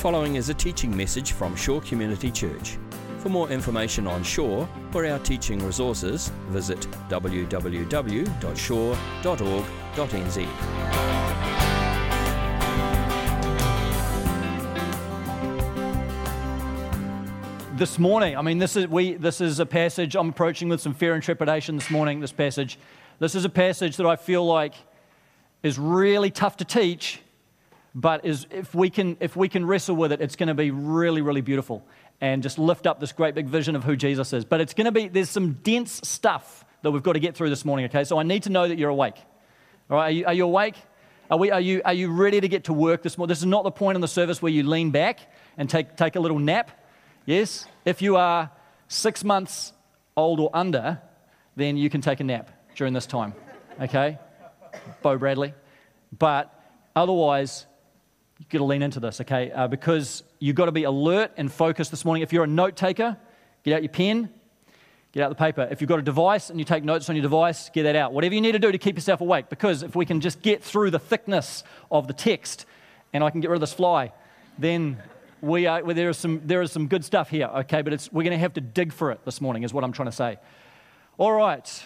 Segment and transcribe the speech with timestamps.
[0.00, 2.78] following is a teaching message from Shore Community Church.
[3.18, 6.80] For more information on Shore or our teaching resources, visit
[7.10, 8.16] www.shore.org.nz.
[17.76, 18.38] this morning.
[18.38, 21.22] I mean, this is, we, this is a passage I'm approaching with some fear and
[21.22, 22.78] trepidation this morning, this passage.
[23.18, 24.72] This is a passage that I feel like
[25.62, 27.20] is really tough to teach,
[27.94, 30.70] but is, if, we can, if we can wrestle with it, it's going to be
[30.70, 31.84] really, really beautiful
[32.20, 34.44] and just lift up this great big vision of who Jesus is.
[34.44, 37.50] But it's going to be, there's some dense stuff that we've got to get through
[37.50, 38.04] this morning, okay?
[38.04, 39.16] So I need to know that you're awake.
[39.90, 40.76] All right, are you, are you awake?
[41.30, 43.30] Are, we, are, you, are you ready to get to work this morning?
[43.30, 45.20] This is not the point in the service where you lean back
[45.56, 46.70] and take, take a little nap.
[47.26, 47.66] Yes?
[47.84, 48.50] If you are
[48.88, 49.72] six months
[50.16, 51.00] old or under,
[51.56, 53.34] then you can take a nap during this time.
[53.80, 54.18] Okay?
[55.02, 55.54] Bo Bradley.
[56.16, 56.52] But
[56.94, 57.66] otherwise,
[58.40, 59.52] you've got to lean into this, okay?
[59.52, 62.22] Uh, because you've got to be alert and focused this morning.
[62.22, 63.18] If you're a note taker,
[63.64, 64.30] get out your pen,
[65.12, 65.68] get out the paper.
[65.70, 68.14] If you've got a device and you take notes on your device, get that out.
[68.14, 69.50] Whatever you need to do to keep yourself awake.
[69.50, 72.64] Because if we can just get through the thickness of the text
[73.12, 74.10] and I can get rid of this fly,
[74.58, 74.96] then
[75.42, 78.10] we are, well, there, is some, there is some good stuff here, okay, but it's,
[78.10, 80.16] we're going to have to dig for it this morning, is what I'm trying to
[80.16, 80.38] say.
[81.18, 81.84] All right,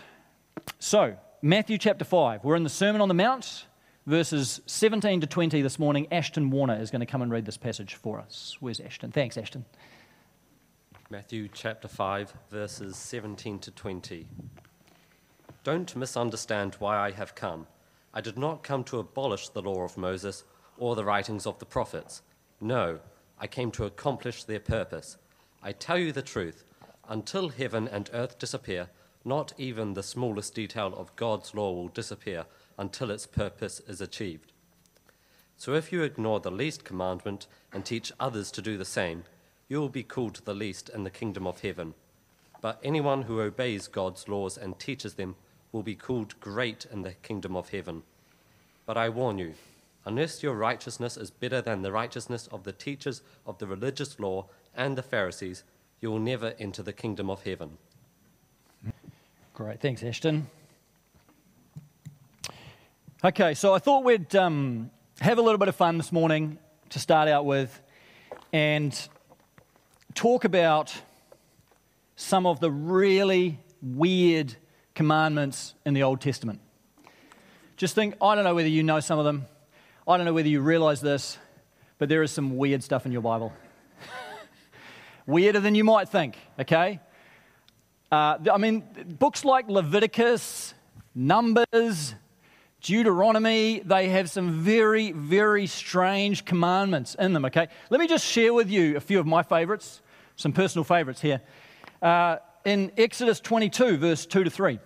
[0.79, 2.45] so Matthew chapter 5.
[2.45, 3.67] We're in the Sermon on the Mount,
[4.07, 6.07] verses 17 to 20 this morning.
[6.13, 8.57] Ashton Warner is going to come and read this passage for us.
[8.61, 9.13] Where's Ashton?
[9.13, 9.65] Thanks, Ashton.
[11.11, 14.27] Matthew chapter 5, verses 17 to 20.
[15.63, 17.67] Don't misunderstand why I have come.
[18.13, 20.45] I did not come to abolish the law of Moses
[20.77, 22.23] or the writings of the prophets.
[22.61, 23.01] No,
[23.39, 25.17] I came to accomplish their purpose.
[25.63, 26.65] I tell you the truth,
[27.09, 28.89] until heaven and earth disappear,
[29.25, 32.45] not even the smallest detail of God's law will disappear
[32.79, 34.53] until its purpose is achieved.
[35.57, 39.25] So if you ignore the least commandment and teach others to do the same,
[39.69, 41.95] you will be called the least in the kingdom of heaven.
[42.61, 45.37] But anyone who obeys God's laws and teaches them
[45.73, 48.03] will be called great in the kingdom of heaven.
[48.87, 49.55] But I warn you,
[50.05, 54.47] unless your righteousness is better than the righteousness of the teachers of the religious law
[54.77, 55.65] and the Pharisees,
[56.01, 57.79] you will never enter the kingdom of heaven.
[59.55, 59.81] Great.
[59.81, 60.47] Thanks, Ashton.
[63.25, 66.59] Okay, so I thought we'd um, have a little bit of fun this morning
[66.91, 67.81] to start out with
[68.53, 69.09] and
[70.15, 70.95] talk about
[72.17, 74.55] some of the really weird
[74.95, 76.61] commandments in the Old Testament.
[77.79, 79.47] Just think, I don't know whether you know some of them.
[80.07, 81.39] I don't know whether you realize this,
[81.97, 83.55] but there is some weird stuff in your Bible.
[85.27, 87.01] Weirder than you might think, okay?
[88.13, 88.85] Uh, I mean,
[89.19, 90.75] books like Leviticus,
[91.15, 92.17] Numbers,
[92.85, 97.69] Deuteronomy, they have some very, very strange commandments in them, okay?
[97.89, 100.03] Let me just share with you a few of my favorites,
[100.37, 101.41] some personal favorites here.
[102.03, 102.37] Uh,
[102.67, 104.79] in Exodus 22, verse 2 to 3.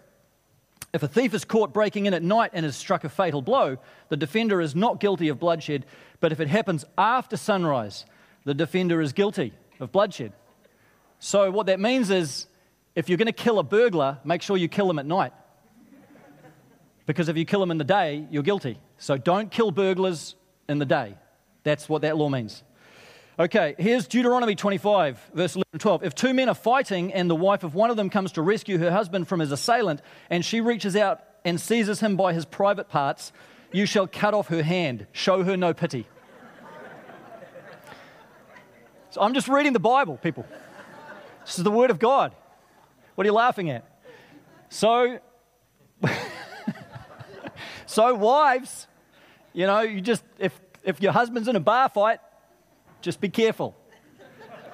[0.94, 3.78] If a thief is caught breaking in at night and is struck a fatal blow,
[4.10, 5.84] the defender is not guilty of bloodshed,
[6.20, 8.06] but if it happens after sunrise,
[8.44, 10.32] the defender is guilty of bloodshed.
[11.18, 12.46] So, what that means is
[12.94, 15.32] if you're going to kill a burglar, make sure you kill him at night.
[17.08, 18.78] Because if you kill them in the day, you're guilty.
[18.98, 20.34] So, don't kill burglars
[20.68, 21.14] in the day.
[21.64, 22.62] That's what that law means.
[23.38, 26.04] Okay, here's Deuteronomy 25, verse 11 and 12.
[26.04, 28.76] If two men are fighting and the wife of one of them comes to rescue
[28.76, 32.90] her husband from his assailant and she reaches out and seizes him by his private
[32.90, 33.32] parts,
[33.72, 35.06] you shall cut off her hand.
[35.12, 36.06] Show her no pity.
[39.12, 40.44] So I'm just reading the Bible, people.
[41.46, 42.34] This is the Word of God.
[43.14, 43.86] What are you laughing at?
[44.68, 45.20] So,
[47.88, 48.86] so wives,
[49.54, 52.20] you know, you just, if, if your husband's in a bar fight,
[53.00, 53.74] just be careful.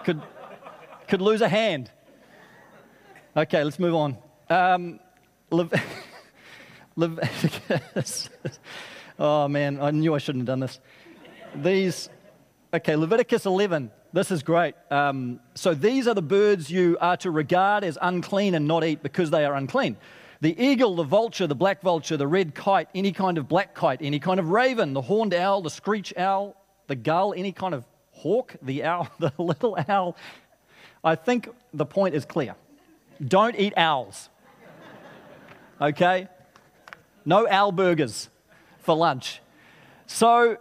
[0.02, 0.20] Could,
[1.06, 1.92] could lose a hand.
[3.36, 4.18] Okay, let's move on.
[4.50, 4.98] Um,
[5.50, 5.72] Lev-
[6.96, 8.30] Leviticus.
[9.18, 10.80] oh man, I knew I shouldn't have done this.
[11.54, 12.08] These,
[12.74, 13.92] okay, Leviticus 11.
[14.12, 14.74] This is great.
[14.90, 19.04] Um, so these are the birds you are to regard as unclean and not eat
[19.04, 19.96] because they are unclean.
[20.40, 24.00] The eagle, the vulture, the black vulture, the red kite, any kind of black kite,
[24.02, 27.84] any kind of raven, the horned owl, the screech owl, the gull, any kind of
[28.10, 30.16] hawk, the owl, the little owl.
[31.02, 32.54] I think the point is clear.
[33.26, 34.28] Don't eat owls.
[35.80, 36.28] Okay?
[37.24, 38.28] No owl burgers
[38.80, 39.40] for lunch.
[40.06, 40.58] So,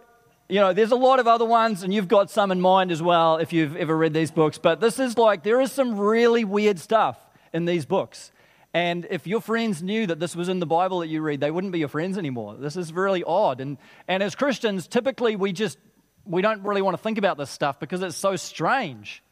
[0.48, 3.02] you know, there's a lot of other ones, and you've got some in mind as
[3.02, 4.58] well if you've ever read these books.
[4.58, 7.18] But this is like, there is some really weird stuff
[7.52, 8.32] in these books.
[8.74, 11.50] And if your friends knew that this was in the Bible that you read, they
[11.50, 12.56] wouldn't be your friends anymore.
[12.56, 13.60] This is really odd.
[13.60, 13.78] And,
[14.08, 15.78] and as Christians, typically we just
[16.26, 19.22] we don't really want to think about this stuff because it's so strange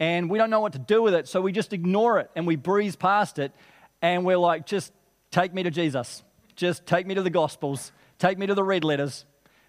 [0.00, 1.28] and we don't know what to do with it.
[1.28, 3.52] So we just ignore it and we breeze past it
[4.00, 4.92] and we're like, just
[5.30, 6.22] take me to Jesus.
[6.56, 7.92] Just take me to the Gospels.
[8.18, 9.24] Take me to the red letters.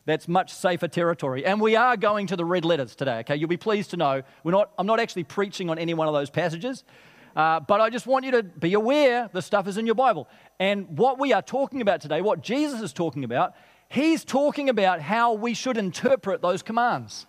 [0.06, 1.46] That's much safer territory.
[1.46, 3.36] And we are going to the red letters today, okay?
[3.36, 6.14] You'll be pleased to know we're not, I'm not actually preaching on any one of
[6.14, 6.84] those passages,
[7.36, 10.28] uh, but I just want you to be aware the stuff is in your Bible.
[10.60, 13.56] And what we are talking about today, what Jesus is talking about,
[13.90, 17.26] he's talking about how we should interpret those commands.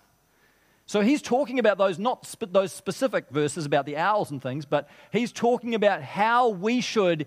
[0.87, 4.67] So he's talking about those, not sp- those specific verses about the owls and things,
[4.67, 7.27] but he's talking about how we should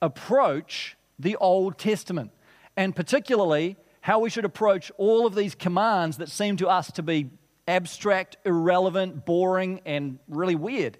[0.00, 2.30] approach the Old Testament.
[2.76, 7.02] And particularly, how we should approach all of these commands that seem to us to
[7.02, 7.28] be
[7.68, 10.96] abstract, irrelevant, boring, and really weird.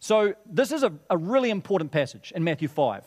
[0.00, 3.04] So, this is a, a really important passage in Matthew 5.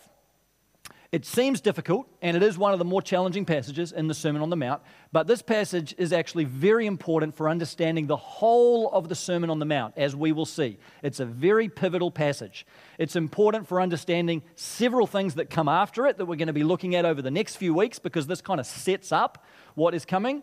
[1.12, 4.42] It seems difficult, and it is one of the more challenging passages in the Sermon
[4.42, 4.82] on the Mount,
[5.12, 9.58] but this passage is actually very important for understanding the whole of the Sermon on
[9.60, 10.78] the Mount, as we will see.
[11.04, 12.66] It's a very pivotal passage.
[12.98, 16.64] It's important for understanding several things that come after it that we're going to be
[16.64, 19.46] looking at over the next few weeks because this kind of sets up
[19.76, 20.42] what is coming.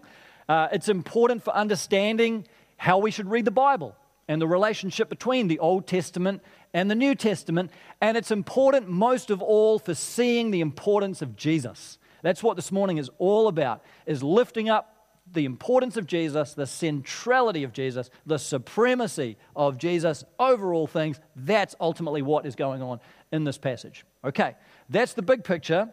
[0.48, 3.96] Uh, it's important for understanding how we should read the Bible
[4.30, 6.40] and the relationship between the Old Testament
[6.72, 7.72] and the New Testament.
[8.00, 11.98] And it's important most of all for seeing the importance of Jesus.
[12.22, 16.68] That's what this morning is all about, is lifting up the importance of Jesus, the
[16.68, 21.18] centrality of Jesus, the supremacy of Jesus over all things.
[21.34, 23.00] That's ultimately what is going on
[23.32, 24.04] in this passage.
[24.24, 24.54] Okay,
[24.88, 25.90] that's the big picture.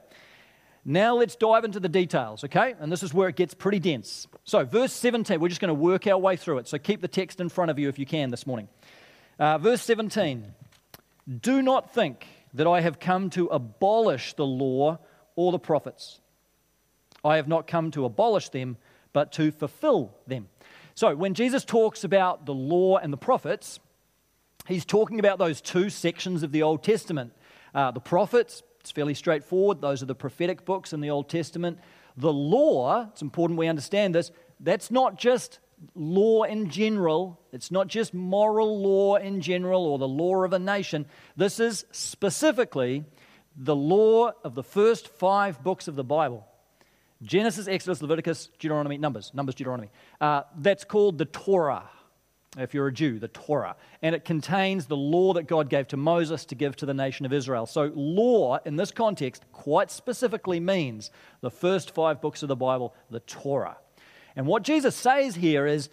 [0.89, 2.73] Now let's dive into the details, okay?
[2.79, 4.25] And this is where it gets pretty dense.
[4.45, 6.67] So, verse 17, we're just going to work our way through it.
[6.69, 8.69] So, keep the text in front of you if you can this morning.
[9.37, 10.45] Uh, verse 17
[11.41, 14.99] do not think that I have come to abolish the law
[15.35, 16.21] or the prophets.
[17.21, 18.77] I have not come to abolish them,
[19.11, 20.47] but to fulfill them.
[20.95, 23.81] So, when Jesus talks about the law and the prophets,
[24.69, 27.33] he's talking about those two sections of the Old Testament.
[27.75, 31.77] Uh, the prophets, it's fairly straightforward, those are the prophetic books in the Old Testament.
[32.15, 34.31] The law, it's important we understand this,
[34.61, 35.59] that's not just
[35.93, 37.37] law in general.
[37.51, 41.05] It's not just moral law in general or the law of a nation.
[41.35, 43.03] This is specifically
[43.57, 46.47] the law of the first five books of the Bible
[47.21, 49.89] Genesis, Exodus, Leviticus, Deuteronomy, Numbers, Numbers, Deuteronomy.
[50.21, 51.89] Uh, that's called the Torah.
[52.57, 53.75] If you're a Jew, the Torah.
[54.01, 57.25] And it contains the law that God gave to Moses to give to the nation
[57.25, 57.65] of Israel.
[57.65, 61.11] So, law in this context quite specifically means
[61.41, 63.77] the first five books of the Bible, the Torah.
[64.35, 65.89] And what Jesus says here is,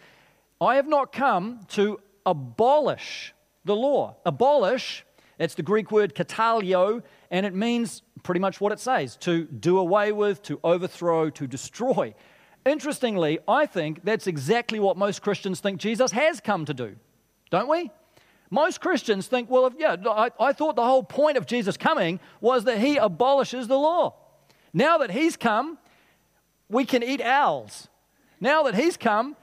[0.61, 3.35] I have not come to abolish
[3.65, 4.17] the law.
[4.25, 5.05] Abolish,
[5.39, 9.79] it's the Greek word kataluo, and it means pretty much what it says to do
[9.79, 12.15] away with, to overthrow, to destroy.
[12.67, 16.97] Interestingly, I think that's exactly what most Christians think Jesus has come to do,
[17.51, 17.91] don't we?
[18.51, 22.21] Most Christians think, well, if, yeah, I, I thought the whole point of Jesus coming
[22.41, 24.15] was that he abolishes the law.
[24.73, 25.79] Now that he's come,
[26.69, 27.89] we can eat owls.
[28.41, 29.37] Now that he's come,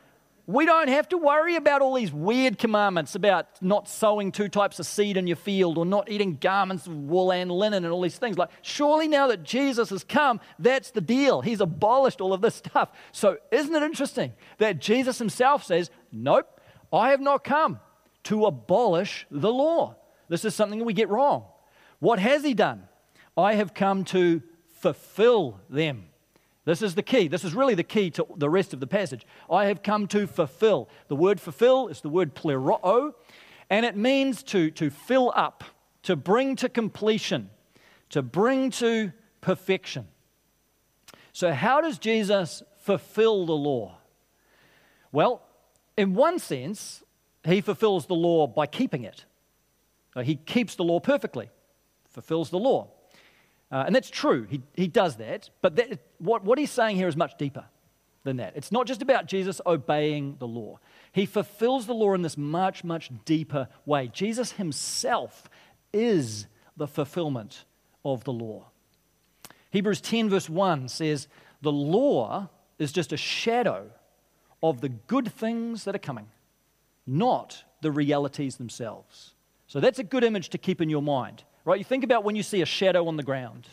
[0.47, 4.79] we don't have to worry about all these weird commandments about not sowing two types
[4.79, 8.01] of seed in your field or not eating garments of wool and linen and all
[8.01, 8.37] these things.
[8.37, 11.41] Like, surely now that Jesus has come, that's the deal.
[11.41, 12.89] He's abolished all of this stuff.
[13.11, 16.59] So, isn't it interesting that Jesus himself says, Nope,
[16.91, 17.79] I have not come
[18.23, 19.95] to abolish the law.
[20.27, 21.45] This is something we get wrong.
[21.99, 22.87] What has he done?
[23.37, 24.41] I have come to
[24.79, 26.05] fulfill them.
[26.71, 27.27] This is the key.
[27.27, 29.25] This is really the key to the rest of the passage.
[29.49, 30.87] I have come to fulfill.
[31.09, 33.13] The word fulfill is the word pleroo,
[33.69, 35.65] and it means to, to fill up,
[36.03, 37.49] to bring to completion,
[38.11, 39.11] to bring to
[39.41, 40.07] perfection.
[41.33, 43.97] So, how does Jesus fulfill the law?
[45.11, 45.41] Well,
[45.97, 47.03] in one sense,
[47.43, 49.25] he fulfills the law by keeping it.
[50.23, 51.49] He keeps the law perfectly,
[52.11, 52.91] fulfills the law.
[53.71, 55.49] Uh, and that's true, he, he does that.
[55.61, 57.65] But that, what, what he's saying here is much deeper
[58.23, 58.53] than that.
[58.55, 60.79] It's not just about Jesus obeying the law,
[61.11, 64.07] he fulfills the law in this much, much deeper way.
[64.07, 65.49] Jesus himself
[65.93, 66.47] is
[66.77, 67.65] the fulfillment
[68.03, 68.67] of the law.
[69.71, 71.27] Hebrews 10, verse 1 says,
[71.61, 73.89] The law is just a shadow
[74.63, 76.27] of the good things that are coming,
[77.07, 79.33] not the realities themselves.
[79.67, 81.43] So that's a good image to keep in your mind.
[81.65, 81.77] Right?
[81.77, 83.67] You think about when you see a shadow on the ground.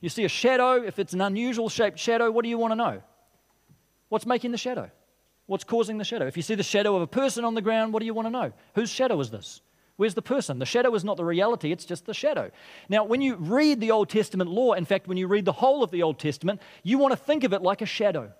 [0.00, 2.76] You see a shadow, if it's an unusual shaped shadow, what do you want to
[2.76, 3.02] know?
[4.08, 4.90] What's making the shadow?
[5.46, 6.26] What's causing the shadow?
[6.26, 8.26] If you see the shadow of a person on the ground, what do you want
[8.26, 8.52] to know?
[8.74, 9.60] Whose shadow is this?
[9.96, 10.58] Where's the person?
[10.58, 12.50] The shadow is not the reality, it's just the shadow.
[12.88, 15.82] Now, when you read the Old Testament law, in fact, when you read the whole
[15.82, 18.30] of the Old Testament, you want to think of it like a shadow.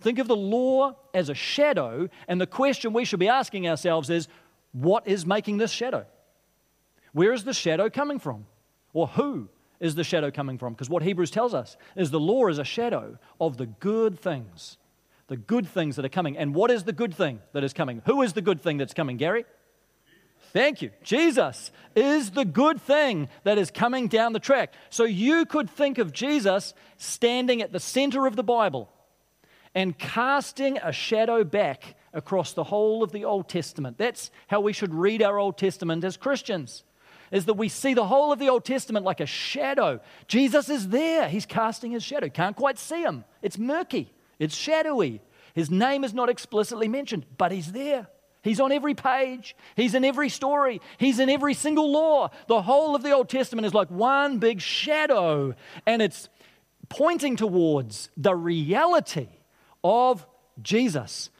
[0.00, 4.10] Think of the law as a shadow, and the question we should be asking ourselves
[4.10, 4.28] is
[4.72, 6.06] what is making this shadow?
[7.12, 8.46] Where is the shadow coming from?
[8.92, 9.48] Or who
[9.78, 10.74] is the shadow coming from?
[10.74, 14.78] Because what Hebrews tells us is the law is a shadow of the good things,
[15.28, 16.36] the good things that are coming.
[16.36, 18.02] And what is the good thing that is coming?
[18.06, 19.44] Who is the good thing that's coming, Gary?
[20.52, 20.90] Thank you.
[21.04, 24.74] Jesus is the good thing that is coming down the track.
[24.90, 28.90] So you could think of Jesus standing at the center of the Bible
[29.74, 33.96] and casting a shadow back across the whole of the Old Testament.
[33.96, 36.82] That's how we should read our Old Testament as Christians.
[37.30, 40.00] Is that we see the whole of the Old Testament like a shadow.
[40.26, 41.28] Jesus is there.
[41.28, 42.28] He's casting his shadow.
[42.28, 43.24] Can't quite see him.
[43.40, 44.12] It's murky.
[44.38, 45.20] It's shadowy.
[45.54, 48.08] His name is not explicitly mentioned, but he's there.
[48.42, 49.54] He's on every page.
[49.76, 50.80] He's in every story.
[50.98, 52.30] He's in every single law.
[52.46, 55.54] The whole of the Old Testament is like one big shadow,
[55.86, 56.28] and it's
[56.88, 59.28] pointing towards the reality
[59.84, 60.26] of
[60.62, 61.30] Jesus.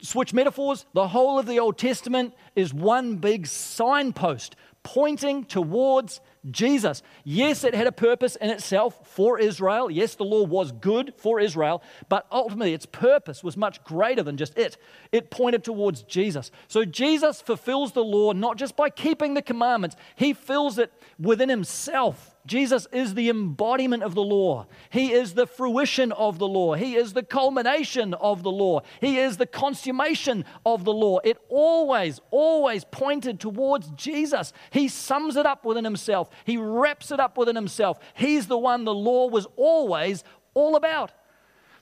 [0.00, 4.56] Switch metaphors, the whole of the Old Testament is one big signpost
[4.94, 7.02] pointing towards Jesus.
[7.22, 9.90] Yes, it had a purpose in itself for Israel.
[9.90, 14.38] Yes, the law was good for Israel, but ultimately its purpose was much greater than
[14.38, 14.78] just it.
[15.12, 16.50] It pointed towards Jesus.
[16.68, 21.50] So Jesus fulfills the law not just by keeping the commandments, he fills it within
[21.50, 22.37] himself.
[22.48, 24.66] Jesus is the embodiment of the law.
[24.88, 26.74] He is the fruition of the law.
[26.74, 28.80] He is the culmination of the law.
[29.02, 31.18] He is the consummation of the law.
[31.18, 34.54] It always, always pointed towards Jesus.
[34.70, 37.98] He sums it up within himself, he wraps it up within himself.
[38.14, 40.24] He's the one the law was always
[40.54, 41.12] all about.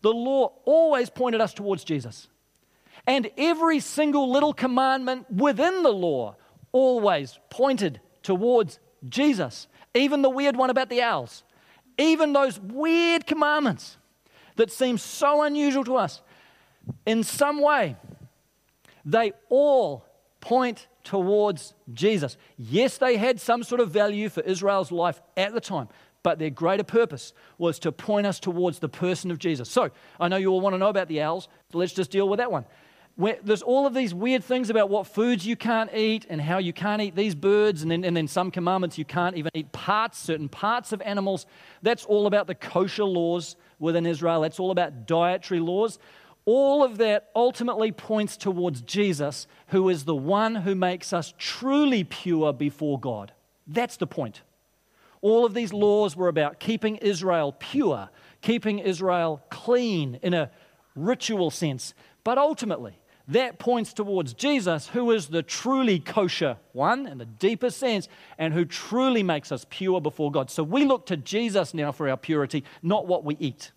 [0.02, 2.28] The law always pointed us towards Jesus.
[3.06, 6.34] And every single little commandment within the law
[6.72, 11.42] always pointed towards Jesus even the weird one about the owls,
[11.98, 13.96] even those weird commandments
[14.56, 16.22] that seem so unusual to us,
[17.04, 17.96] in some way,
[19.04, 20.04] they all
[20.40, 22.36] point towards Jesus.
[22.56, 25.88] Yes, they had some sort of value for Israel's life at the time,
[26.22, 29.70] but their greater purpose was to point us towards the person of Jesus.
[29.70, 32.38] So, I know you all want to know about the owls, let's just deal with
[32.38, 32.64] that one
[33.18, 36.72] there's all of these weird things about what foods you can't eat and how you
[36.72, 40.18] can't eat these birds, and then, and then some commandments you can't even eat parts,
[40.18, 41.46] certain parts of animals.
[41.80, 44.42] That's all about the kosher laws within Israel.
[44.42, 45.98] That's all about dietary laws.
[46.44, 52.04] All of that ultimately points towards Jesus, who is the one who makes us truly
[52.04, 53.32] pure before God.
[53.66, 54.42] That's the point.
[55.22, 58.10] All of these laws were about keeping Israel pure,
[58.42, 60.50] keeping Israel clean in a
[60.94, 61.94] ritual sense.
[62.22, 67.78] But ultimately, that points towards Jesus, who is the truly kosher one in the deepest
[67.78, 70.50] sense, and who truly makes us pure before God.
[70.50, 73.72] So we look to Jesus now for our purity, not what we eat.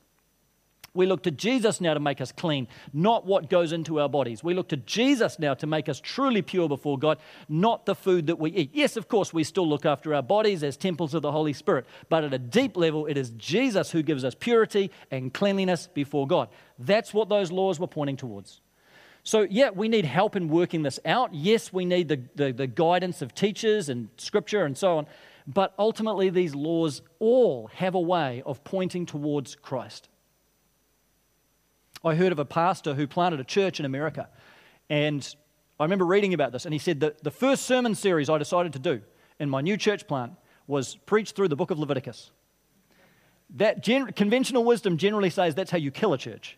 [0.93, 4.43] We look to Jesus now to make us clean, not what goes into our bodies.
[4.43, 8.27] We look to Jesus now to make us truly pure before God, not the food
[8.27, 8.71] that we eat.
[8.73, 11.85] Yes, of course, we still look after our bodies as temples of the Holy Spirit,
[12.09, 16.27] but at a deep level, it is Jesus who gives us purity and cleanliness before
[16.27, 16.49] God.
[16.79, 18.61] That's what those laws were pointing towards.
[19.23, 21.33] So, yeah, we need help in working this out.
[21.33, 25.07] Yes, we need the, the, the, guidance of teachers and scripture and so on.
[25.45, 30.09] But ultimately, these laws all have a way of pointing towards Christ.
[32.03, 34.29] I heard of a pastor who planted a church in America.
[34.89, 35.35] And
[35.79, 36.65] I remember reading about this.
[36.65, 39.01] And he said that the first sermon series I decided to do
[39.39, 40.33] in my new church plant
[40.67, 42.31] was preach through the book of Leviticus.
[43.55, 46.57] That gen- conventional wisdom generally says that's how you kill a church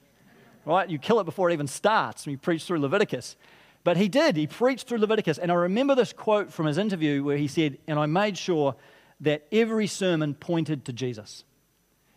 [0.66, 0.90] right?
[0.90, 2.26] You kill it before it even starts.
[2.26, 3.36] And you preach through Leviticus.
[3.84, 4.36] But he did.
[4.36, 5.38] He preached through Leviticus.
[5.38, 8.76] And I remember this quote from his interview where he said, And I made sure
[9.22, 11.44] that every sermon pointed to Jesus.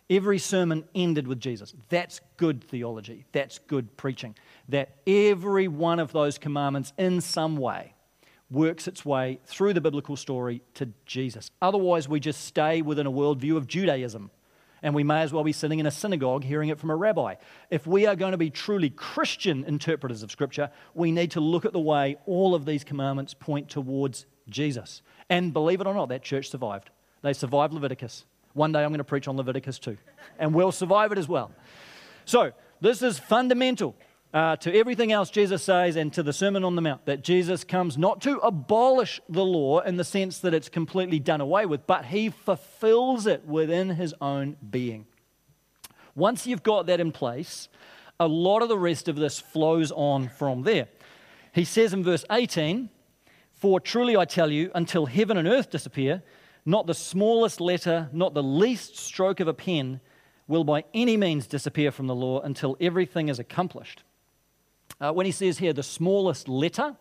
[0.09, 1.73] Every sermon ended with Jesus.
[1.89, 3.25] That's good theology.
[3.31, 4.35] That's good preaching.
[4.69, 7.93] That every one of those commandments, in some way,
[8.51, 11.49] works its way through the biblical story to Jesus.
[11.61, 14.29] Otherwise, we just stay within a worldview of Judaism
[14.85, 17.33] and we may as well be sitting in a synagogue hearing it from a rabbi.
[17.71, 21.65] If we are going to be truly Christian interpreters of Scripture, we need to look
[21.65, 25.01] at the way all of these commandments point towards Jesus.
[25.27, 26.91] And believe it or not, that church survived.
[27.23, 28.25] They survived Leviticus.
[28.53, 29.97] One day I'm going to preach on Leviticus too,
[30.37, 31.51] and we'll survive it as well.
[32.25, 33.95] So, this is fundamental
[34.35, 37.63] uh, to everything else Jesus says and to the Sermon on the Mount that Jesus
[37.63, 41.87] comes not to abolish the law in the sense that it's completely done away with,
[41.87, 45.05] but he fulfills it within his own being.
[46.15, 47.69] Once you've got that in place,
[48.19, 50.89] a lot of the rest of this flows on from there.
[51.53, 52.89] He says in verse 18,
[53.53, 56.21] For truly I tell you, until heaven and earth disappear,
[56.65, 60.01] not the smallest letter, not the least stroke of a pen
[60.45, 64.03] will by any means disappear from the law until everything is accomplished.
[64.99, 66.95] Uh, when he says here the smallest letter,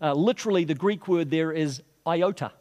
[0.00, 2.52] uh, literally the Greek word there is iota.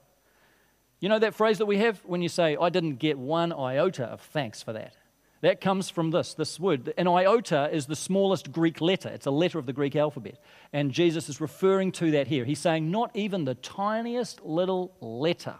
[0.99, 4.05] You know that phrase that we have when you say, I didn't get one iota
[4.05, 4.95] of thanks for that?
[5.41, 6.93] That comes from this, this word.
[6.97, 9.09] An iota is the smallest Greek letter.
[9.09, 10.39] It's a letter of the Greek alphabet.
[10.73, 12.45] And Jesus is referring to that here.
[12.45, 15.55] He's saying, not even the tiniest little letter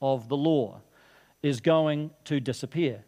[0.00, 0.80] of the law
[1.42, 3.04] is going to disappear.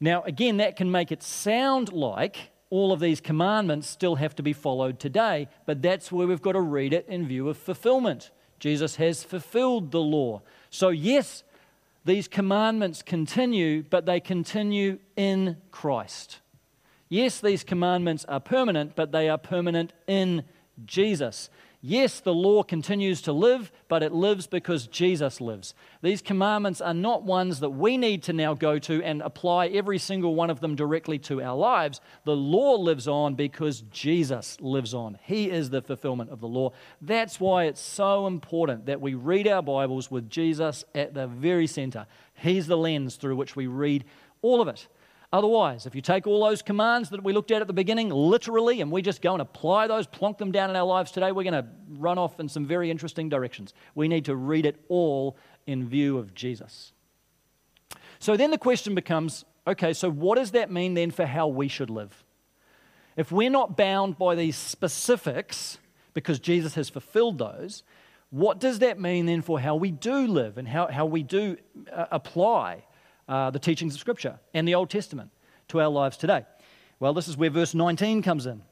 [0.00, 4.42] Now, again, that can make it sound like all of these commandments still have to
[4.42, 8.32] be followed today, but that's where we've got to read it in view of fulfillment.
[8.58, 10.42] Jesus has fulfilled the law.
[10.70, 11.44] So, yes,
[12.04, 16.40] these commandments continue, but they continue in Christ.
[17.08, 20.42] Yes, these commandments are permanent, but they are permanent in
[20.84, 21.50] Jesus.
[21.86, 25.74] Yes, the law continues to live, but it lives because Jesus lives.
[26.00, 29.98] These commandments are not ones that we need to now go to and apply every
[29.98, 32.00] single one of them directly to our lives.
[32.24, 35.18] The law lives on because Jesus lives on.
[35.24, 36.72] He is the fulfillment of the law.
[37.02, 41.66] That's why it's so important that we read our Bibles with Jesus at the very
[41.66, 42.06] center.
[42.32, 44.06] He's the lens through which we read
[44.40, 44.88] all of it.
[45.34, 48.80] Otherwise, if you take all those commands that we looked at at the beginning literally
[48.80, 51.42] and we just go and apply those, plonk them down in our lives today, we're
[51.42, 51.66] going to
[51.98, 53.74] run off in some very interesting directions.
[53.96, 55.36] We need to read it all
[55.66, 56.92] in view of Jesus.
[58.20, 61.66] So then the question becomes okay, so what does that mean then for how we
[61.66, 62.22] should live?
[63.16, 65.78] If we're not bound by these specifics
[66.12, 67.82] because Jesus has fulfilled those,
[68.30, 71.56] what does that mean then for how we do live and how, how we do
[71.92, 72.84] uh, apply
[73.28, 75.30] uh, the teachings of Scripture and the Old Testament
[75.68, 76.44] to our lives today?
[77.00, 78.62] Well, this is where verse 19 comes in.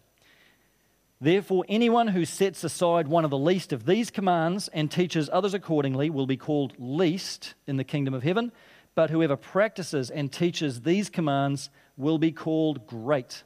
[1.20, 5.54] Therefore, anyone who sets aside one of the least of these commands and teaches others
[5.54, 8.50] accordingly will be called least in the kingdom of heaven,
[8.96, 13.44] but whoever practices and teaches these commands will be called great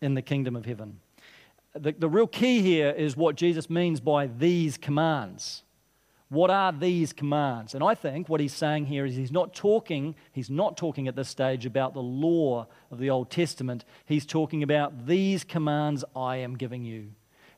[0.00, 1.00] in the kingdom of heaven.
[1.74, 5.62] The, the real key here is what Jesus means by these commands.
[6.30, 7.74] What are these commands?
[7.74, 11.16] And I think what he's saying here is he's not talking, he's not talking at
[11.16, 13.84] this stage about the law of the Old Testament.
[14.06, 17.08] He's talking about these commands I am giving you.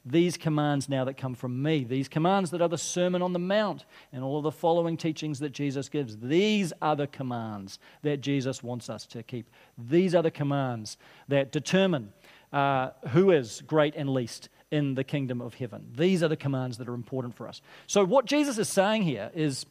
[0.07, 3.39] These commands now that come from me, these commands that are the Sermon on the
[3.39, 6.17] Mount and all of the following teachings that Jesus gives.
[6.17, 9.51] These are the commands that Jesus wants us to keep.
[9.77, 10.97] These are the commands
[11.29, 12.15] that determine
[12.55, 15.93] uh, who is great and least in the kingdom of heaven.
[15.95, 17.61] These are the commands that are important for us.
[17.87, 19.67] So, what Jesus is saying here is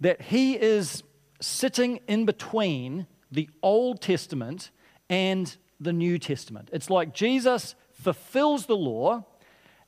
[0.00, 1.02] that he is
[1.40, 4.70] sitting in between the Old Testament
[5.08, 6.68] and the New Testament.
[6.72, 9.24] It's like Jesus fulfills the law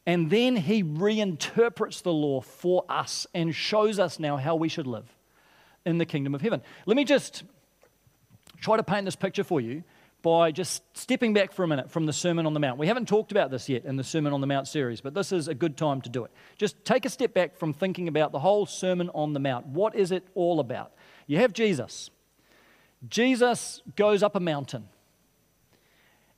[0.06, 4.86] and then he reinterprets the law for us and shows us now how we should
[4.86, 5.06] live
[5.84, 6.62] in the kingdom of heaven.
[6.86, 7.44] Let me just
[8.60, 9.84] try to paint this picture for you
[10.22, 12.78] by just stepping back for a minute from the Sermon on the Mount.
[12.78, 15.32] We haven't talked about this yet in the Sermon on the Mount series, but this
[15.32, 16.30] is a good time to do it.
[16.58, 19.66] Just take a step back from thinking about the whole Sermon on the Mount.
[19.66, 20.92] What is it all about?
[21.26, 22.10] You have Jesus.
[23.08, 24.88] Jesus goes up a mountain,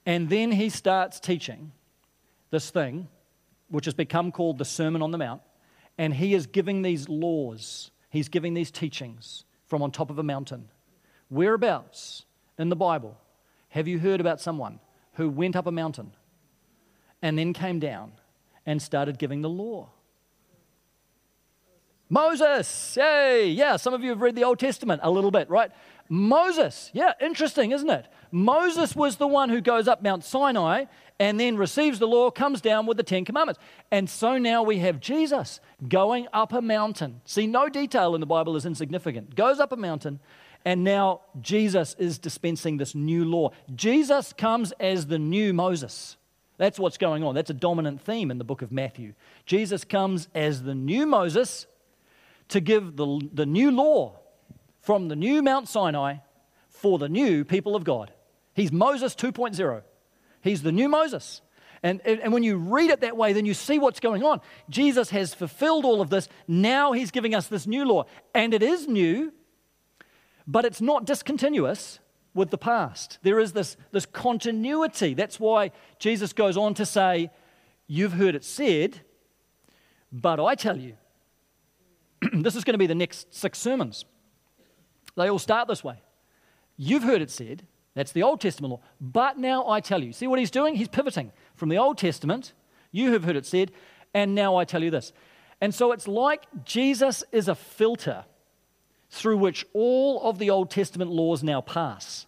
[0.06, 1.72] and then he starts teaching
[2.50, 3.08] this thing,
[3.68, 5.42] which has become called the Sermon on the Mount,
[5.98, 10.22] and he is giving these laws, he's giving these teachings from on top of a
[10.22, 10.68] mountain.
[11.30, 12.26] Whereabouts
[12.58, 13.18] in the Bible
[13.72, 14.80] have you heard about someone
[15.14, 16.12] who went up a mountain
[17.22, 18.12] and then came down
[18.66, 19.88] and started giving the law?
[22.10, 25.70] Moses, hey, yeah, some of you have read the Old Testament a little bit, right?
[26.10, 28.06] Moses, yeah, interesting, isn't it?
[28.30, 30.84] Moses was the one who goes up Mount Sinai
[31.18, 33.58] and then receives the law, comes down with the Ten Commandments.
[33.90, 37.22] And so now we have Jesus going up a mountain.
[37.24, 39.34] See, no detail in the Bible is insignificant.
[39.34, 40.20] Goes up a mountain,
[40.64, 43.50] and now Jesus is dispensing this new law.
[43.74, 46.16] Jesus comes as the new Moses.
[46.58, 47.34] That's what's going on.
[47.34, 49.14] That's a dominant theme in the book of Matthew.
[49.46, 51.66] Jesus comes as the new Moses
[52.48, 54.20] to give the, the new law
[54.80, 56.16] from the new Mount Sinai
[56.68, 58.12] for the new people of God.
[58.54, 59.82] He's Moses 2.0.
[60.42, 61.40] He's the new Moses.
[61.82, 64.40] And, and, when you read it that way, then you see what's going on.
[64.70, 66.28] Jesus has fulfilled all of this.
[66.46, 68.04] Now he's giving us this new law.
[68.34, 69.32] And it is new
[70.46, 71.98] but it's not discontinuous
[72.34, 73.18] with the past.
[73.22, 75.14] There is this, this continuity.
[75.14, 77.30] That's why Jesus goes on to say,
[77.86, 79.00] You've heard it said,
[80.10, 80.94] but I tell you.
[82.32, 84.04] this is going to be the next six sermons.
[85.16, 86.00] They all start this way.
[86.76, 90.12] You've heard it said, that's the Old Testament law, but now I tell you.
[90.12, 90.74] See what he's doing?
[90.74, 92.54] He's pivoting from the Old Testament,
[92.90, 93.72] you have heard it said,
[94.14, 95.12] and now I tell you this.
[95.60, 98.24] And so it's like Jesus is a filter
[99.12, 102.26] through which all of the Old Testament laws now pass.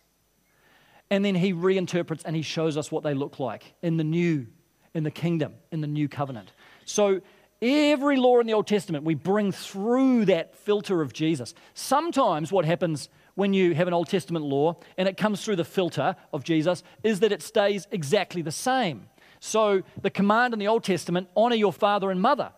[1.10, 4.46] And then he reinterprets and he shows us what they look like in the new,
[4.92, 6.52] in the kingdom, in the new covenant.
[6.84, 7.22] So
[7.62, 11.54] every law in the Old Testament we bring through that filter of Jesus.
[11.72, 15.64] Sometimes what happens when you have an Old Testament law and it comes through the
[15.64, 19.08] filter of Jesus is that it stays exactly the same.
[19.40, 22.52] So the command in the Old Testament, honor your father and mother.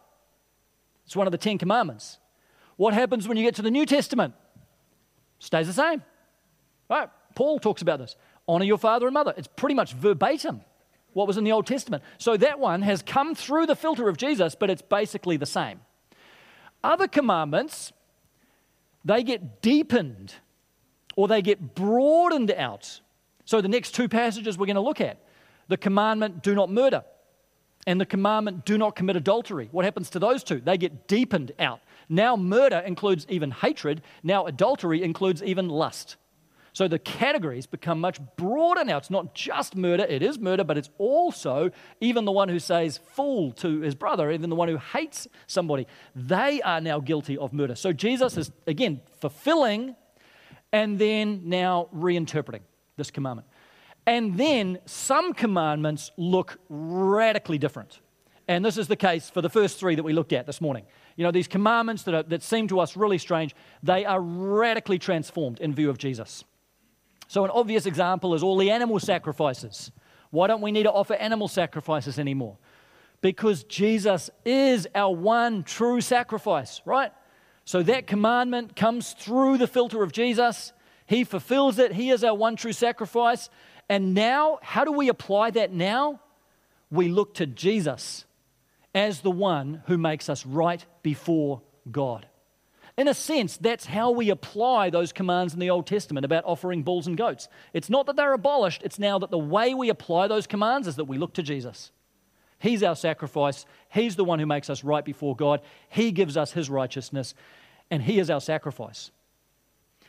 [1.04, 2.18] It's one of the Ten Commandments.
[2.76, 4.34] What happens when you get to the New Testament?
[5.38, 6.02] Stays the same.
[6.88, 7.08] Right?
[7.34, 8.16] Paul talks about this.
[8.48, 9.34] Honor your father and mother.
[9.36, 10.62] It's pretty much verbatim
[11.12, 12.02] what was in the Old Testament.
[12.18, 15.80] So that one has come through the filter of Jesus, but it's basically the same.
[16.84, 17.92] Other commandments,
[19.04, 20.34] they get deepened
[21.16, 23.00] or they get broadened out.
[23.46, 25.18] So the next two passages we're going to look at
[25.68, 27.02] the commandment, do not murder,
[27.86, 29.68] and the commandment, do not commit adultery.
[29.72, 30.60] What happens to those two?
[30.60, 31.80] They get deepened out.
[32.08, 34.02] Now, murder includes even hatred.
[34.22, 36.16] Now, adultery includes even lust.
[36.76, 38.98] So the categories become much broader now.
[38.98, 41.70] It's not just murder, it is murder, but it's also
[42.02, 45.86] even the one who says fool to his brother, even the one who hates somebody.
[46.14, 47.76] They are now guilty of murder.
[47.76, 49.96] So Jesus is, again, fulfilling
[50.70, 52.60] and then now reinterpreting
[52.98, 53.48] this commandment.
[54.06, 58.00] And then some commandments look radically different.
[58.48, 60.84] And this is the case for the first three that we looked at this morning.
[61.16, 64.98] You know, these commandments that, are, that seem to us really strange, they are radically
[64.98, 66.44] transformed in view of Jesus.
[67.28, 69.90] So, an obvious example is all the animal sacrifices.
[70.30, 72.58] Why don't we need to offer animal sacrifices anymore?
[73.22, 77.12] Because Jesus is our one true sacrifice, right?
[77.64, 80.72] So, that commandment comes through the filter of Jesus.
[81.06, 83.48] He fulfills it, He is our one true sacrifice.
[83.88, 86.20] And now, how do we apply that now?
[86.90, 88.24] We look to Jesus
[88.94, 92.26] as the one who makes us right before God.
[92.98, 96.82] In a sense, that's how we apply those commands in the Old Testament about offering
[96.82, 97.46] bulls and goats.
[97.72, 100.96] It's not that they're abolished, it's now that the way we apply those commands is
[100.96, 101.92] that we look to Jesus.
[102.58, 106.50] He's our sacrifice, He's the one who makes us right before God, He gives us
[106.50, 107.34] His righteousness,
[107.88, 109.12] and He is our sacrifice.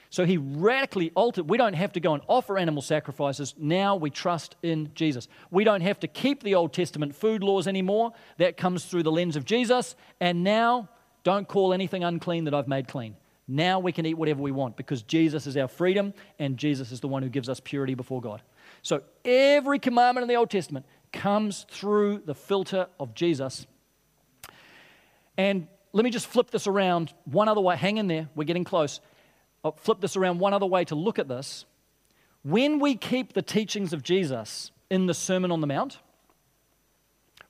[0.10, 1.50] So he radically altered.
[1.50, 3.54] We don't have to go and offer animal sacrifices.
[3.58, 5.28] Now we trust in Jesus.
[5.52, 8.13] We don't have to keep the Old Testament food laws anymore.
[8.38, 9.96] That comes through the lens of Jesus.
[10.20, 10.89] And now,
[11.24, 13.15] don't call anything unclean that I've made clean.
[13.48, 17.00] Now we can eat whatever we want because Jesus is our freedom and Jesus is
[17.00, 18.41] the one who gives us purity before God.
[18.82, 23.65] So every commandment in the Old Testament comes through the filter of Jesus.
[25.38, 27.78] And let me just flip this around one other way.
[27.78, 29.00] Hang in there, we're getting close.
[29.67, 31.65] I'll flip this around one other way to look at this.
[32.41, 35.99] When we keep the teachings of Jesus in the Sermon on the Mount,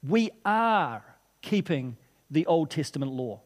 [0.01, 1.03] we are
[1.43, 1.95] keeping
[2.31, 3.41] the Old Testament law.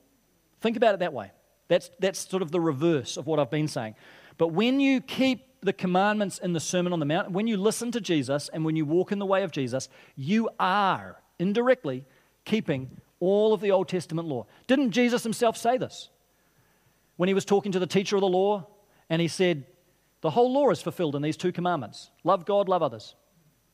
[0.62, 1.32] Think about it that way.
[1.68, 3.96] That's, that's sort of the reverse of what I've been saying.
[4.38, 7.92] But when you keep the commandments in the Sermon on the Mount, when you listen
[7.92, 12.06] to Jesus and when you walk in the way of Jesus, you are indirectly
[12.46, 14.46] keeping all of the Old Testament law.
[14.68, 16.10] Didn't Jesus himself say this?
[17.22, 18.66] When he was talking to the teacher of the law,
[19.08, 19.64] and he said,
[20.22, 23.14] The whole law is fulfilled in these two commandments love God, love others.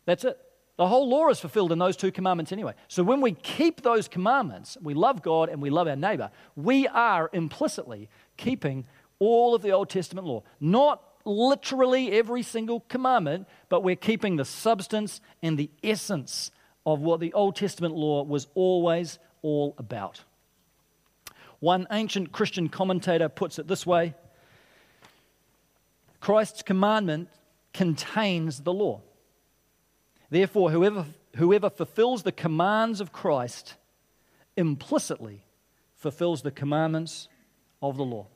[0.03, 0.37] That's it.
[0.75, 2.73] The whole law is fulfilled in those two commandments anyway.
[2.89, 6.89] So when we keep those commandments, we love God and we love our neighbor, we
[6.89, 8.85] are implicitly keeping
[9.17, 10.43] all of the Old Testament law.
[10.59, 16.51] Not literally every single commandment, but we're keeping the substance and the essence
[16.85, 20.25] of what the Old Testament law was always all about.
[21.59, 24.13] One ancient Christian commentator puts it this way
[26.19, 27.29] Christ's commandment
[27.73, 29.01] contains the law.
[30.29, 33.75] Therefore, whoever, whoever fulfills the commands of Christ
[34.55, 35.43] implicitly
[35.95, 37.27] fulfills the commandments
[37.81, 38.27] of the law.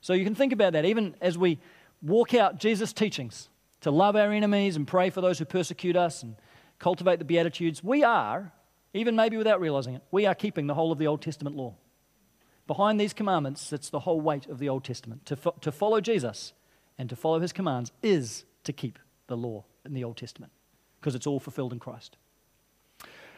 [0.00, 1.58] So you can think about that even as we
[2.02, 3.48] walk out Jesus' teachings
[3.80, 6.36] to love our enemies and pray for those who persecute us and
[6.78, 7.82] cultivate the Beatitudes.
[7.82, 8.52] We are,
[8.94, 11.74] even maybe without realizing it, we are keeping the whole of the Old Testament law.
[12.68, 15.24] Behind these commandments sits the whole weight of the Old Testament.
[15.26, 16.52] To, fo- to follow Jesus
[16.98, 20.52] and to follow his commands is to keep the law in the Old Testament
[21.00, 22.18] because it's all fulfilled in Christ.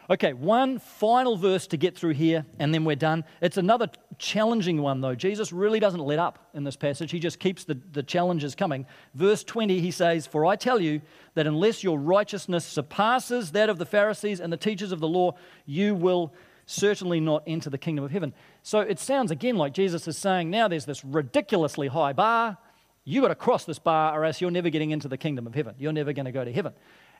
[0.09, 3.23] Okay, one final verse to get through here, and then we're done.
[3.39, 5.15] It's another challenging one, though.
[5.15, 8.85] Jesus really doesn't let up in this passage, he just keeps the, the challenges coming.
[9.13, 11.01] Verse 20, he says, For I tell you
[11.35, 15.35] that unless your righteousness surpasses that of the Pharisees and the teachers of the law,
[15.65, 16.33] you will
[16.71, 18.33] certainly not enter the kingdom of heaven.
[18.63, 22.57] So it sounds again like Jesus is saying, now there's this ridiculously high bar.
[23.03, 25.55] You've got to cross this bar, or else you're never getting into the kingdom of
[25.55, 25.75] heaven.
[25.79, 26.73] You're never going to go to heaven.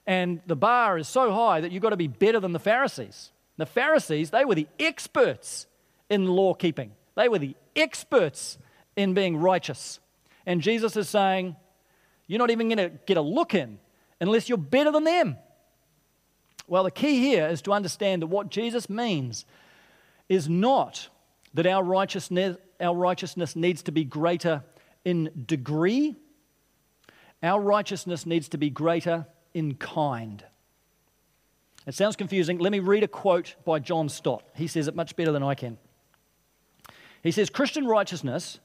[0.06, 3.32] And the bar is so high that you've got to be better than the Pharisees.
[3.58, 5.68] The Pharisees, they were the experts
[6.10, 8.58] in law keeping, they were the experts
[8.96, 10.00] in being righteous.
[10.46, 11.56] And Jesus is saying,
[12.28, 13.80] You're not even going to get a look in
[14.20, 15.38] unless you're better than them.
[16.72, 19.44] Well, the key here is to understand that what Jesus means
[20.30, 21.10] is not
[21.54, 24.64] that our righteousness, our righteousness needs to be greater
[25.04, 26.16] in degree,
[27.44, 30.46] our righteousness needs to be greater in kind.
[31.86, 32.58] It sounds confusing.
[32.58, 34.42] Let me read a quote by John Stott.
[34.56, 35.78] He says it much better than I can.
[37.22, 38.60] He says, Christian righteousness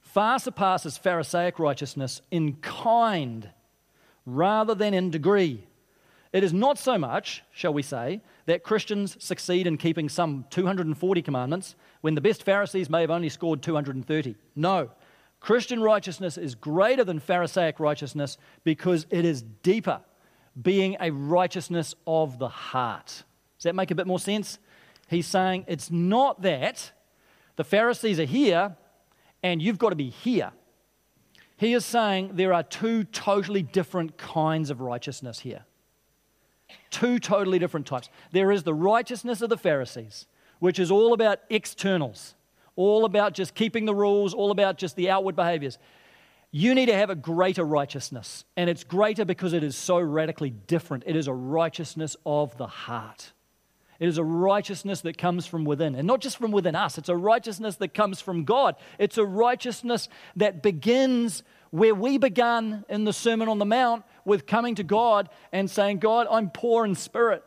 [0.00, 3.50] far surpasses Pharisaic righteousness in kind
[4.24, 5.66] rather than in degree.
[6.32, 11.22] It is not so much, shall we say, that Christians succeed in keeping some 240
[11.22, 14.36] commandments when the best Pharisees may have only scored 230.
[14.56, 14.90] No.
[15.40, 20.00] Christian righteousness is greater than Pharisaic righteousness because it is deeper,
[20.60, 23.24] being a righteousness of the heart.
[23.58, 24.58] Does that make a bit more sense?
[25.08, 26.92] He's saying it's not that
[27.56, 28.76] the Pharisees are here
[29.42, 30.52] and you've got to be here.
[31.56, 35.64] He is saying there are two totally different kinds of righteousness here.
[36.90, 38.08] Two totally different types.
[38.32, 40.26] There is the righteousness of the Pharisees,
[40.58, 42.34] which is all about externals,
[42.76, 45.78] all about just keeping the rules, all about just the outward behaviors.
[46.50, 50.50] You need to have a greater righteousness, and it's greater because it is so radically
[50.50, 51.04] different.
[51.06, 53.32] It is a righteousness of the heart.
[54.02, 57.08] It is a righteousness that comes from within, and not just from within us, it's
[57.08, 58.74] a righteousness that comes from God.
[58.98, 64.44] It's a righteousness that begins where we began in the Sermon on the Mount with
[64.44, 67.44] coming to God and saying, God, I'm poor in spirit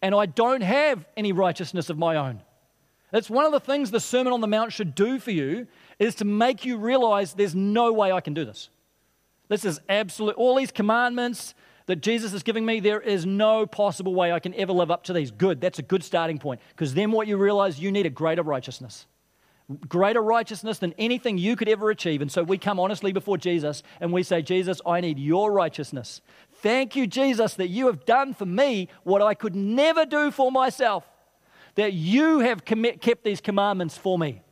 [0.00, 2.42] and I don't have any righteousness of my own.
[3.10, 5.66] That's one of the things the Sermon on the Mount should do for you
[5.98, 8.68] is to make you realize there's no way I can do this.
[9.48, 11.54] This is absolute, all these commandments
[11.86, 15.04] that Jesus is giving me, there is no possible way I can ever live up
[15.04, 15.30] to these.
[15.30, 16.60] Good, that's a good starting point.
[16.70, 19.06] Because then what you realize, you need a greater righteousness
[19.88, 22.20] greater righteousness than anything you could ever achieve.
[22.20, 26.20] And so we come honestly before Jesus and we say, Jesus, I need your righteousness.
[26.56, 30.50] Thank you, Jesus, that you have done for me what I could never do for
[30.52, 31.04] myself,
[31.74, 34.42] that you have kept these commandments for me.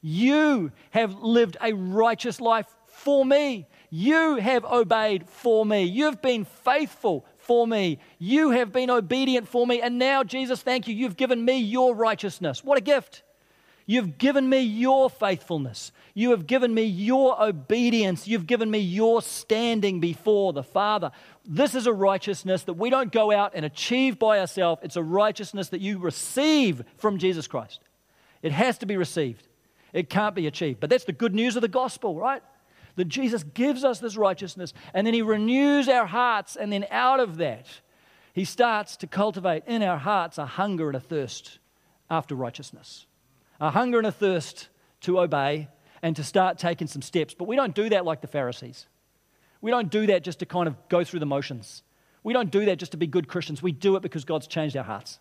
[0.00, 2.66] You have lived a righteous life
[3.04, 3.66] for me.
[3.90, 5.84] You have obeyed for me.
[5.84, 8.00] You've been faithful for me.
[8.18, 9.80] You have been obedient for me.
[9.80, 10.94] And now, Jesus, thank you.
[10.94, 12.64] You've given me your righteousness.
[12.64, 13.22] What a gift.
[13.86, 15.92] You've given me your faithfulness.
[16.14, 18.26] You have given me your obedience.
[18.26, 21.10] You've given me your standing before the Father.
[21.44, 24.80] This is a righteousness that we don't go out and achieve by ourselves.
[24.82, 27.80] It's a righteousness that you receive from Jesus Christ.
[28.42, 29.46] It has to be received,
[29.92, 30.80] it can't be achieved.
[30.80, 32.42] But that's the good news of the gospel, right?
[32.96, 37.20] That Jesus gives us this righteousness and then he renews our hearts, and then out
[37.20, 37.66] of that,
[38.32, 41.58] he starts to cultivate in our hearts a hunger and a thirst
[42.10, 43.06] after righteousness
[43.60, 44.68] a hunger and a thirst
[45.00, 45.68] to obey
[46.02, 47.34] and to start taking some steps.
[47.34, 48.86] But we don't do that like the Pharisees.
[49.60, 51.82] We don't do that just to kind of go through the motions.
[52.22, 53.62] We don't do that just to be good Christians.
[53.62, 55.18] We do it because God's changed our hearts.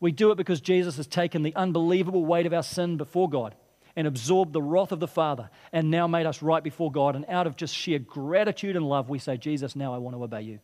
[0.00, 3.54] We do it because Jesus has taken the unbelievable weight of our sin before God
[3.96, 7.16] and absorbed the wrath of the Father and now made us right before God.
[7.16, 10.22] And out of just sheer gratitude and love, we say, Jesus, now I want to
[10.22, 10.58] obey you.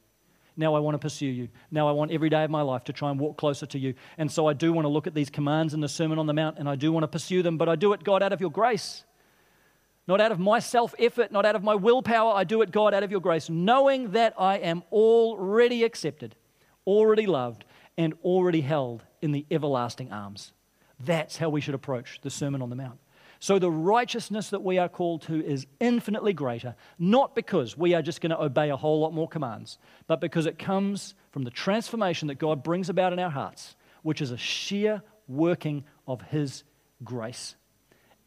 [0.56, 1.48] Now I want to pursue you.
[1.70, 3.94] Now I want every day of my life to try and walk closer to you.
[4.18, 6.34] And so I do want to look at these commands in the Sermon on the
[6.34, 8.40] Mount and I do want to pursue them, but I do it, God, out of
[8.40, 9.04] your grace.
[10.06, 12.34] Not out of my self effort, not out of my willpower.
[12.34, 16.34] I do it, God, out of your grace, knowing that I am already accepted,
[16.86, 17.64] already loved,
[17.96, 20.52] and already held in the everlasting arms.
[20.98, 22.98] That's how we should approach the Sermon on the Mount.
[23.40, 28.02] So the righteousness that we are called to is infinitely greater, not because we are
[28.02, 31.50] just going to obey a whole lot more commands, but because it comes from the
[31.50, 36.64] transformation that God brings about in our hearts, which is a sheer working of His
[37.02, 37.56] grace.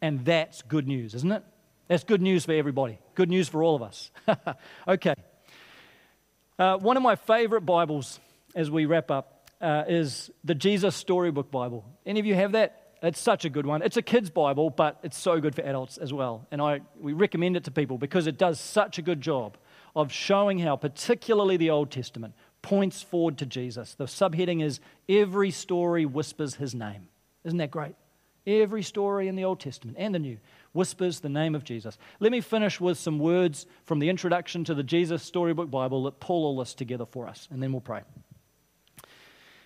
[0.02, 1.44] And that's good news, isn't it?
[1.86, 2.98] That's good news for everybody.
[3.14, 4.10] Good news for all of us.
[4.88, 5.14] okay.
[6.58, 8.18] Uh, one of my favorite Bibles
[8.56, 11.84] as we wrap up uh, is the Jesus Storybook Bible.
[12.04, 12.83] Any of you have that?
[13.04, 13.82] It's such a good one.
[13.82, 16.46] It's a kid's Bible, but it's so good for adults as well.
[16.50, 19.58] And I, we recommend it to people because it does such a good job
[19.94, 23.94] of showing how, particularly the Old Testament, points forward to Jesus.
[23.94, 27.08] The subheading is Every Story Whispers His Name.
[27.44, 27.94] Isn't that great?
[28.46, 30.38] Every story in the Old Testament and the New
[30.72, 31.96] whispers the name of Jesus.
[32.20, 36.20] Let me finish with some words from the introduction to the Jesus Storybook Bible that
[36.20, 38.02] pull all this together for us, and then we'll pray.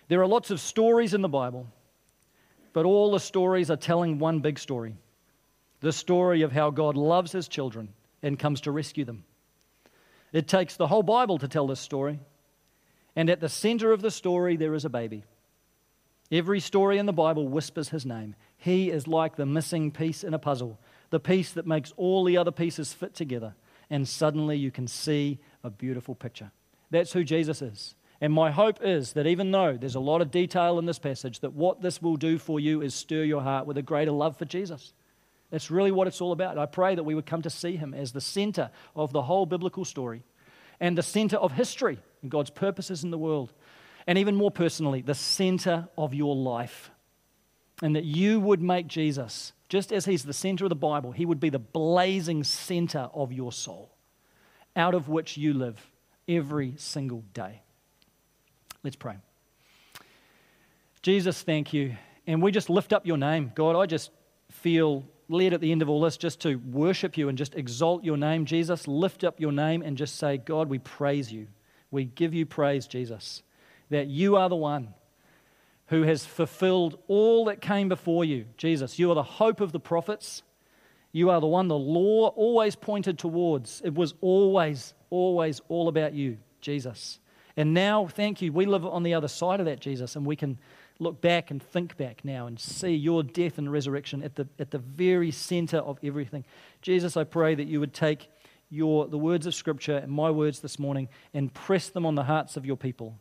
[0.07, 1.67] There are lots of stories in the Bible
[2.73, 4.95] but all the stories are telling one big story
[5.81, 7.89] the story of how God loves his children
[8.21, 9.23] and comes to rescue them.
[10.33, 12.19] It takes the whole Bible to tell this story.
[13.15, 15.23] And at the center of the story, there is a baby.
[16.31, 18.35] Every story in the Bible whispers his name.
[18.57, 20.79] He is like the missing piece in a puzzle,
[21.09, 23.55] the piece that makes all the other pieces fit together.
[23.89, 26.51] And suddenly you can see a beautiful picture.
[26.91, 27.95] That's who Jesus is.
[28.21, 31.39] And my hope is that even though there's a lot of detail in this passage,
[31.39, 34.37] that what this will do for you is stir your heart with a greater love
[34.37, 34.93] for Jesus.
[35.51, 36.57] That's really what it's all about.
[36.57, 39.45] I pray that we would come to see him as the center of the whole
[39.45, 40.23] biblical story
[40.79, 43.53] and the center of history and God's purposes in the world.
[44.05, 46.91] And even more personally, the center of your life.
[47.81, 51.25] And that you would make Jesus, just as he's the center of the Bible, he
[51.25, 53.95] would be the blazing center of your soul,
[54.75, 55.89] out of which you live
[56.27, 57.61] every single day.
[58.83, 59.15] Let's pray.
[61.01, 61.95] Jesus, thank you.
[62.27, 63.51] And we just lift up your name.
[63.55, 64.11] God, I just
[64.51, 68.03] feel led at the end of all this just to worship you and just exalt
[68.03, 68.87] your name, Jesus.
[68.87, 71.47] Lift up your name and just say, God, we praise you.
[71.91, 73.43] We give you praise, Jesus,
[73.89, 74.93] that you are the one
[75.87, 78.45] who has fulfilled all that came before you.
[78.57, 80.43] Jesus, you are the hope of the prophets.
[81.11, 83.81] You are the one the law always pointed towards.
[83.83, 87.19] It was always, always all about you, Jesus.
[87.59, 90.37] And now, thank you, we live on the other side of that, Jesus, and we
[90.37, 90.57] can
[90.97, 94.71] look back and think back now and see your death and resurrection at the, at
[94.71, 96.45] the very center of everything.
[96.81, 98.29] Jesus, I pray that you would take
[98.69, 102.23] your, the words of Scripture and my words this morning and press them on the
[102.23, 103.19] hearts of your people.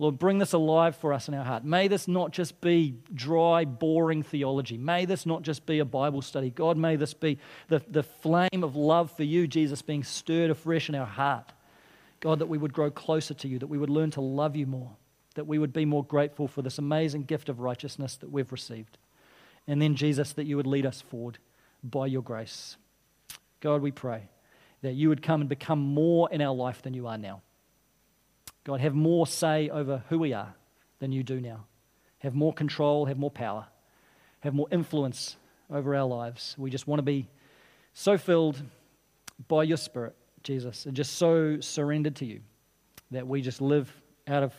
[0.00, 1.64] Lord, bring this alive for us in our heart.
[1.64, 4.78] May this not just be dry, boring theology.
[4.78, 6.50] May this not just be a Bible study.
[6.50, 10.88] God, may this be the, the flame of love for you, Jesus, being stirred afresh
[10.88, 11.52] in our heart.
[12.26, 14.66] God, that we would grow closer to you, that we would learn to love you
[14.66, 14.96] more
[15.36, 18.98] that we would be more grateful for this amazing gift of righteousness that we've received.
[19.68, 21.38] And then, Jesus, that you would lead us forward
[21.84, 22.76] by your grace.
[23.60, 24.28] God, we pray
[24.82, 27.42] that you would come and become more in our life than you are now.
[28.64, 30.54] God, have more say over who we are
[30.98, 31.66] than you do now.
[32.20, 33.66] Have more control, have more power,
[34.40, 35.36] have more influence
[35.70, 36.54] over our lives.
[36.58, 37.28] We just want to be
[37.92, 38.62] so filled
[39.48, 42.40] by your Spirit, Jesus, and just so surrendered to you
[43.10, 43.92] that we just live
[44.28, 44.54] out of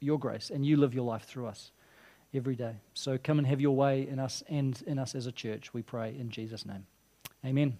[0.00, 1.72] your grace, and you live your life through us
[2.32, 2.76] every day.
[2.94, 5.82] So come and have your way in us and in us as a church, we
[5.82, 6.86] pray in Jesus' name.
[7.44, 7.76] Amen.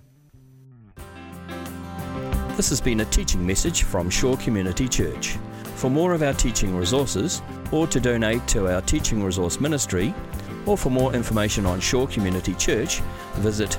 [2.57, 5.37] This has been a teaching message from Shore Community Church.
[5.77, 10.13] For more of our teaching resources, or to donate to our teaching resource ministry,
[10.67, 12.99] or for more information on Shore Community Church,
[13.37, 13.79] visit